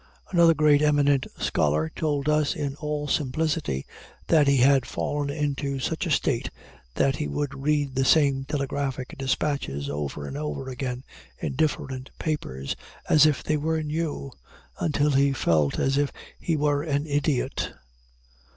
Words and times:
Another 0.31 0.55
most 0.59 0.81
eminent 0.81 1.27
scholar 1.37 1.91
told 1.95 2.27
us 2.27 2.55
in 2.55 2.75
all 2.77 3.07
simplicity 3.07 3.85
that 4.29 4.47
he 4.47 4.57
had 4.57 4.83
fallen 4.87 5.29
into 5.29 5.77
such 5.77 6.07
a 6.07 6.09
state 6.09 6.49
that 6.95 7.17
he 7.17 7.27
would 7.27 7.61
read 7.61 7.93
the 7.93 8.03
same 8.03 8.43
telegraphic 8.43 9.15
dispatches 9.19 9.91
over 9.91 10.25
and 10.25 10.37
over 10.39 10.69
again 10.69 11.03
in 11.37 11.53
different 11.53 12.09
papers, 12.17 12.75
as 13.09 13.27
if 13.27 13.43
they 13.43 13.57
were 13.57 13.83
new, 13.83 14.31
until 14.79 15.11
he 15.11 15.33
felt 15.33 15.77
as 15.77 15.97
if 15.99 16.11
he 16.39 16.57
were 16.57 16.81
an 16.81 17.05
idiot. 17.05 17.71